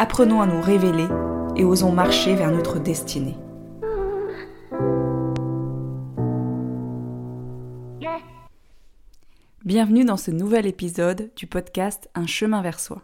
[0.00, 1.08] Apprenons à nous révéler
[1.56, 3.36] et osons marcher vers notre destinée.
[9.64, 13.02] Bienvenue dans ce nouvel épisode du podcast Un chemin vers soi.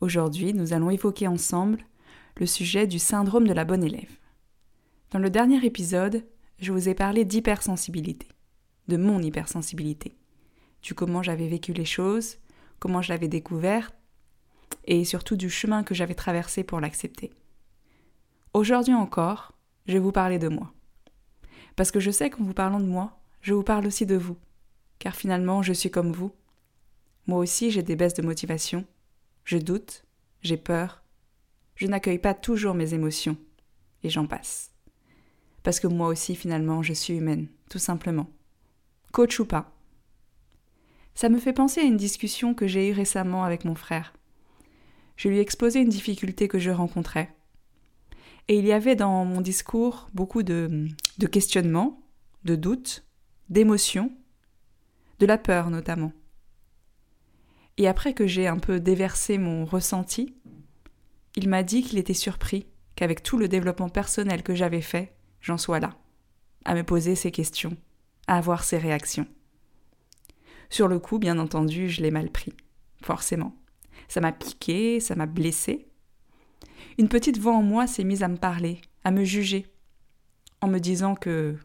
[0.00, 1.80] Aujourd'hui, nous allons évoquer ensemble
[2.36, 4.16] le sujet du syndrome de la bonne élève.
[5.10, 6.24] Dans le dernier épisode,
[6.60, 8.28] je vous ai parlé d'hypersensibilité,
[8.86, 10.16] de mon hypersensibilité,
[10.80, 12.36] du comment j'avais vécu les choses,
[12.78, 13.96] comment je l'avais découverte,
[14.84, 17.30] et surtout du chemin que j'avais traversé pour l'accepter.
[18.52, 19.52] Aujourd'hui encore,
[19.86, 20.72] je vais vous parler de moi.
[21.76, 24.36] Parce que je sais qu'en vous parlant de moi, je vous parle aussi de vous.
[24.98, 26.32] Car finalement, je suis comme vous.
[27.26, 28.84] Moi aussi, j'ai des baisses de motivation.
[29.44, 30.04] Je doute,
[30.42, 31.02] j'ai peur.
[31.76, 33.36] Je n'accueille pas toujours mes émotions.
[34.02, 34.72] Et j'en passe.
[35.62, 38.28] Parce que moi aussi, finalement, je suis humaine, tout simplement.
[39.12, 39.72] Coach ou pas.
[41.14, 44.12] Ça me fait penser à une discussion que j'ai eue récemment avec mon frère.
[45.20, 47.36] Je lui ai exposé une difficulté que je rencontrais.
[48.48, 52.00] Et il y avait dans mon discours beaucoup de, de questionnements,
[52.44, 53.04] de doutes,
[53.50, 54.10] d'émotions,
[55.18, 56.14] de la peur notamment.
[57.76, 60.34] Et après que j'ai un peu déversé mon ressenti,
[61.36, 62.64] il m'a dit qu'il était surpris
[62.96, 65.98] qu'avec tout le développement personnel que j'avais fait, j'en sois là,
[66.64, 67.76] à me poser ces questions,
[68.26, 69.26] à avoir ces réactions.
[70.70, 72.54] Sur le coup, bien entendu, je l'ai mal pris,
[73.02, 73.59] forcément.
[74.10, 75.86] Ça m'a piqué, ça m'a blessé.
[76.98, 79.72] Une petite voix en moi s'est mise à me parler, à me juger,
[80.60, 81.56] en me disant que,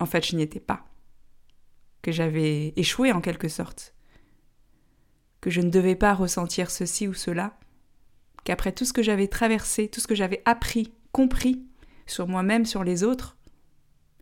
[0.00, 0.84] en fait, je n'y étais pas,
[2.02, 3.94] que j'avais échoué en quelque sorte,
[5.40, 7.56] que je ne devais pas ressentir ceci ou cela,
[8.42, 11.64] qu'après tout ce que j'avais traversé, tout ce que j'avais appris, compris
[12.04, 13.36] sur moi-même, sur les autres,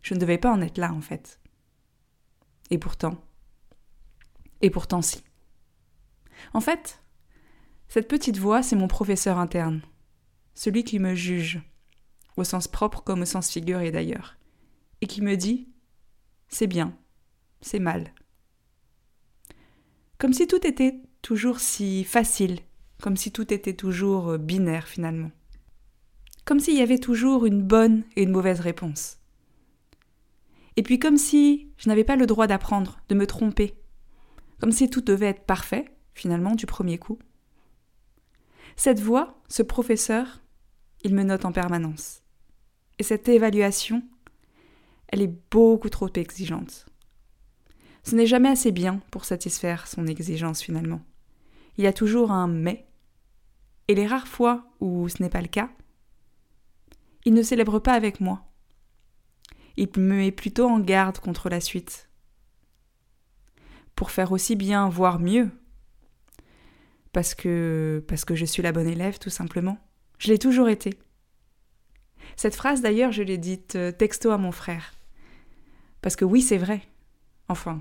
[0.03, 1.41] je ne devais pas en être là en fait.
[2.69, 3.25] Et pourtant,
[4.61, 5.25] et pourtant si.
[6.53, 7.01] En fait,
[7.95, 9.81] cette petite voix, c'est mon professeur interne,
[10.57, 11.63] celui qui me juge,
[12.37, 14.37] au sens propre comme au sens figuré d'ailleurs,
[15.01, 15.69] et qui me dit
[16.49, 16.93] c'est bien,
[17.61, 18.13] c'est mal.
[20.19, 22.59] Comme si tout était toujours si facile,
[23.01, 25.31] comme si tout était toujours euh, binaire finalement.
[26.45, 29.19] Comme s'il y avait toujours une bonne et une mauvaise réponse.
[30.75, 33.77] Et puis comme si je n'avais pas le droit d'apprendre, de me tromper,
[34.59, 37.21] comme si tout devait être parfait, finalement, du premier coup.
[38.77, 40.41] Cette voix, ce professeur,
[41.03, 42.23] il me note en permanence.
[42.99, 44.03] Et cette évaluation,
[45.09, 46.87] elle est beaucoup trop exigeante.
[48.03, 51.01] Ce n'est jamais assez bien pour satisfaire son exigence finalement.
[51.77, 52.87] Il y a toujours un mais.
[53.89, 55.71] Et les rares fois où ce n'est pas le cas,
[57.25, 58.45] il ne célèbre pas avec moi.
[59.77, 62.09] Il me met plutôt en garde contre la suite,
[63.97, 65.51] pour faire aussi bien, voire mieux.
[67.15, 69.79] Parce que, je suis la bonne élève, tout simplement.
[70.19, 70.99] Je l'ai toujours été.
[72.37, 74.93] Cette phrase, d'ailleurs, je l'ai dite euh, texto à mon frère.
[76.03, 76.83] Parce que oui, c'est vrai.
[77.49, 77.81] Enfin,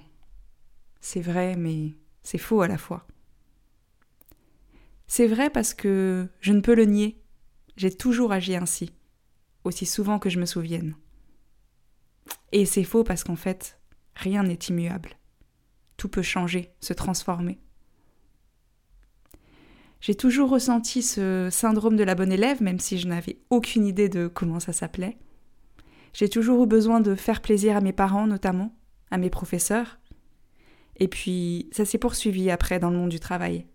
[1.01, 3.05] c'est vrai, mais c'est faux à la fois.
[5.07, 7.21] C'est vrai parce que je ne peux le nier.
[7.75, 8.94] J'ai toujours agi ainsi,
[9.65, 10.95] aussi souvent que je me souvienne.
[12.53, 13.77] Et c'est faux parce qu'en fait,
[14.15, 15.17] rien n'est immuable
[16.03, 17.59] tout peut changer, se transformer.
[20.03, 24.09] J'ai toujours ressenti ce syndrome de la bonne élève, même si je n'avais aucune idée
[24.09, 25.17] de comment ça s'appelait.
[26.11, 28.75] J'ai toujours eu besoin de faire plaisir à mes parents notamment,
[29.11, 30.01] à mes professeurs.
[30.97, 33.65] Et puis ça s'est poursuivi après dans le monde du travail.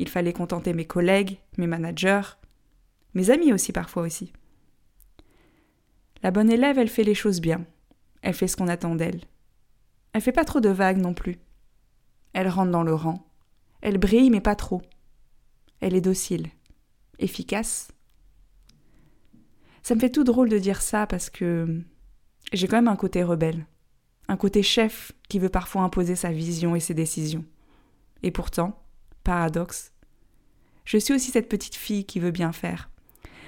[0.00, 2.34] Il fallait contenter mes collègues, mes managers,
[3.14, 4.32] mes amis aussi parfois aussi.
[6.24, 7.64] La bonne élève, elle fait les choses bien.
[8.20, 9.20] Elle fait ce qu'on attend d'elle.
[10.12, 11.38] Elle fait pas trop de vagues non plus.
[12.32, 13.30] Elle rentre dans le rang.
[13.80, 14.82] Elle brille, mais pas trop.
[15.86, 16.48] Elle est docile,
[17.20, 17.92] efficace.
[19.84, 21.80] Ça me fait tout drôle de dire ça parce que
[22.52, 23.66] j'ai quand même un côté rebelle,
[24.26, 27.44] un côté chef qui veut parfois imposer sa vision et ses décisions.
[28.24, 28.82] Et pourtant,
[29.22, 29.92] paradoxe,
[30.84, 32.90] je suis aussi cette petite fille qui veut bien faire,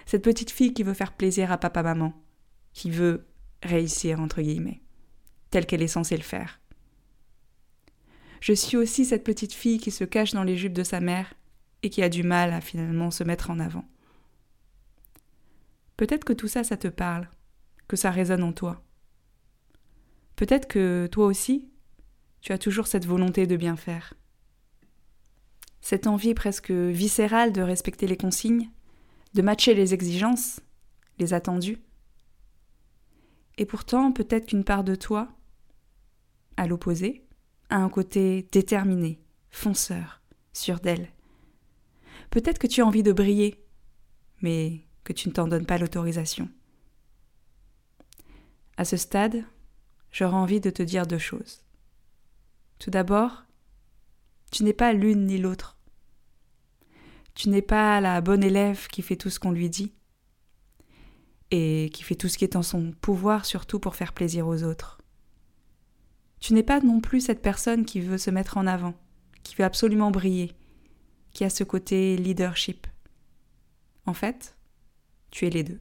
[0.06, 2.12] cette petite fille qui veut faire plaisir à papa-maman,
[2.72, 3.26] qui veut
[3.64, 4.80] réussir entre guillemets
[5.50, 6.60] telle qu'elle est censée le faire.
[8.40, 11.34] Je suis aussi cette petite fille qui se cache dans les jupes de sa mère
[11.82, 13.84] et qui a du mal à finalement se mettre en avant.
[15.96, 17.28] Peut-être que tout ça, ça te parle,
[17.88, 18.82] que ça résonne en toi.
[20.36, 21.68] Peut-être que toi aussi,
[22.40, 24.14] tu as toujours cette volonté de bien faire.
[25.80, 28.70] Cette envie presque viscérale de respecter les consignes,
[29.34, 30.60] de matcher les exigences,
[31.18, 31.78] les attendus.
[33.56, 35.28] Et pourtant, peut-être qu'une part de toi,
[36.56, 37.24] à l'opposé,
[37.70, 39.20] a un côté déterminé,
[39.50, 40.22] fonceur,
[40.52, 41.08] sûr d'elle.
[42.38, 43.66] Peut-être que tu as envie de briller,
[44.42, 46.48] mais que tu ne t'en donnes pas l'autorisation.
[48.76, 49.42] À ce stade,
[50.12, 51.64] j'aurais envie de te dire deux choses.
[52.78, 53.42] Tout d'abord,
[54.52, 55.78] tu n'es pas l'une ni l'autre.
[57.34, 59.92] Tu n'es pas la bonne élève qui fait tout ce qu'on lui dit
[61.50, 64.62] et qui fait tout ce qui est en son pouvoir surtout pour faire plaisir aux
[64.62, 65.00] autres.
[66.38, 68.94] Tu n'es pas non plus cette personne qui veut se mettre en avant,
[69.42, 70.54] qui veut absolument briller,
[71.32, 72.86] qui a ce côté leadership.
[74.06, 74.56] En fait,
[75.30, 75.80] tu es les deux.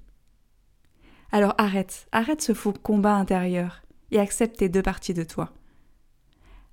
[1.31, 5.53] Alors arrête, arrête ce faux combat intérieur et accepte tes deux parties de toi.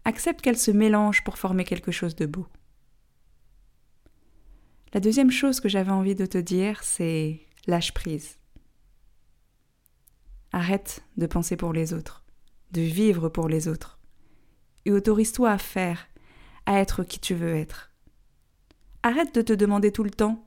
[0.04, 2.46] Accepte qu'elles se mélangent pour former quelque chose de beau.
[4.92, 8.38] La deuxième chose que j'avais envie de te dire, c'est lâche prise.
[10.52, 12.24] Arrête de penser pour les autres,
[12.70, 13.98] de vivre pour les autres,
[14.84, 16.06] et autorise-toi à faire,
[16.66, 17.93] à être qui tu veux être.
[19.06, 20.42] Arrête de te demander tout le temps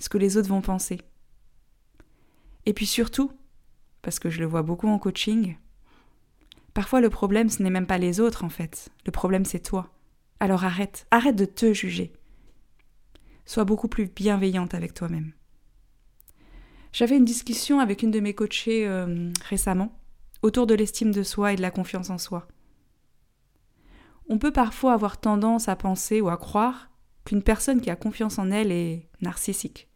[0.00, 1.00] ce que les autres vont penser.
[2.66, 3.30] Et puis surtout,
[4.02, 5.56] parce que je le vois beaucoup en coaching,
[6.74, 9.94] parfois le problème ce n'est même pas les autres en fait, le problème c'est toi.
[10.40, 12.12] Alors arrête, arrête de te juger.
[13.46, 15.32] Sois beaucoup plus bienveillante avec toi-même.
[16.92, 19.96] J'avais une discussion avec une de mes coachées euh, récemment
[20.42, 22.48] autour de l'estime de soi et de la confiance en soi.
[24.28, 26.88] On peut parfois avoir tendance à penser ou à croire
[27.28, 29.86] qu'une personne qui a confiance en elle est narcissique.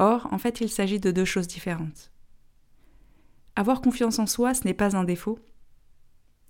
[0.00, 2.10] Or, en fait, il s'agit de deux choses différentes.
[3.54, 5.38] Avoir confiance en soi, ce n'est pas un défaut.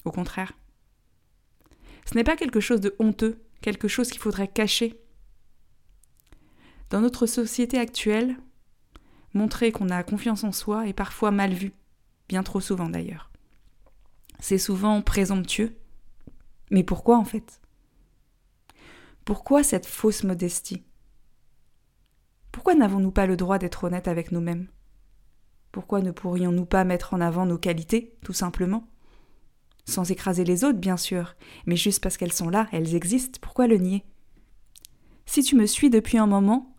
[0.06, 0.54] Au contraire.
[2.06, 4.98] Ce n'est pas quelque chose de honteux, quelque chose qu'il faudrait cacher.
[6.88, 8.38] Dans notre société actuelle,
[9.34, 11.74] montrer qu'on a confiance en soi est parfois mal vu,
[12.26, 13.30] bien trop souvent d'ailleurs.
[14.40, 15.76] C'est souvent présomptueux.
[16.70, 17.60] Mais pourquoi en fait?
[19.28, 20.84] Pourquoi cette fausse modestie?
[22.50, 24.68] Pourquoi n'avons-nous pas le droit d'être honnêtes avec nous-mêmes?
[25.70, 28.88] Pourquoi ne pourrions-nous pas mettre en avant nos qualités, tout simplement?
[29.84, 31.36] Sans écraser les autres, bien sûr,
[31.66, 34.02] mais juste parce qu'elles sont là, elles existent, pourquoi le nier?
[35.26, 36.74] Si tu me suis depuis un moment,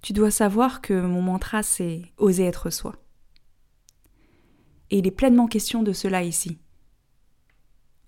[0.00, 2.94] tu dois savoir que mon mantra c'est oser être soi.
[4.90, 6.60] Et il est pleinement question de cela ici.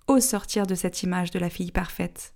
[0.07, 2.33] Ose sortir de cette image de la fille parfaite.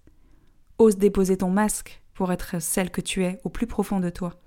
[0.77, 4.41] Ose déposer ton masque pour être celle que tu es au plus profond de toi.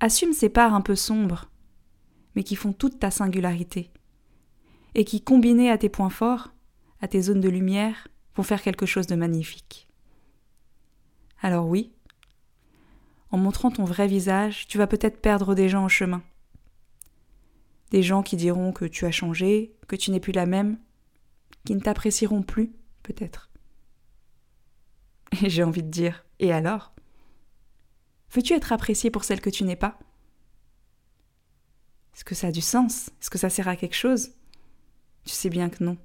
[0.00, 1.50] Assume ces parts un peu sombres,
[2.34, 3.90] mais qui font toute ta singularité,
[4.94, 6.52] et qui, combinées à tes points forts,
[7.00, 9.88] à tes zones de lumière, vont faire quelque chose de magnifique.
[11.40, 11.92] Alors oui,
[13.30, 16.22] en montrant ton vrai visage, tu vas peut-être perdre des gens au chemin.
[17.90, 20.78] Des gens qui diront que tu as changé, que tu n'es plus la même,
[21.64, 23.50] qui ne t'apprécieront plus, peut-être.
[25.42, 26.92] Et j'ai envie de dire, et alors?
[28.32, 29.98] Veux-tu être apprécié pour celle que tu n'es pas?
[32.14, 33.08] Est-ce que ça a du sens?
[33.20, 34.30] Est-ce que ça sert à quelque chose?
[35.24, 35.96] Tu sais bien que non.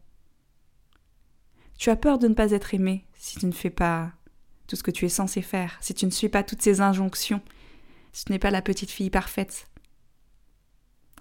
[1.77, 4.11] Tu as peur de ne pas être aimé si tu ne fais pas
[4.67, 7.41] tout ce que tu es censé faire, si tu ne suis pas toutes ces injonctions,
[8.13, 9.67] si tu n'es pas la petite fille parfaite,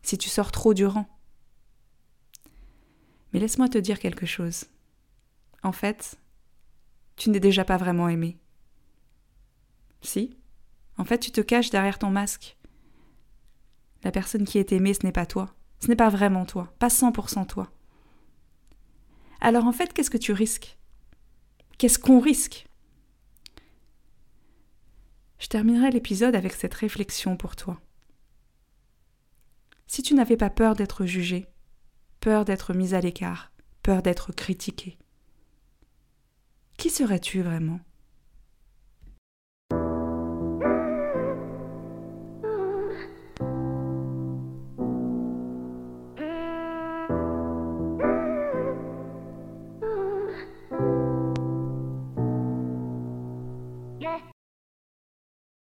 [0.03, 1.09] si tu sors trop du rang.
[3.33, 4.65] Mais laisse-moi te dire quelque chose.
[5.63, 6.19] En fait,
[7.19, 8.39] tu n'es déjà pas vraiment aimé.
[10.01, 10.37] Si
[10.97, 12.57] En fait, tu te caches derrière ton masque.
[14.05, 15.55] La personne qui est aimée, ce n'est pas toi.
[15.81, 17.71] Ce n'est pas vraiment toi, pas 100% toi.
[19.41, 20.79] Alors en fait, qu'est-ce que tu risques?
[21.79, 22.67] Qu'est-ce qu'on risque?
[25.39, 27.81] Je terminerai l'épisode avec cette réflexion pour toi.
[29.87, 31.47] Si tu n'avais pas peur d'être jugé,
[32.19, 34.99] peur d'être mis à l'écart, peur d'être critiqué,
[36.79, 37.81] qui serais-tu vraiment?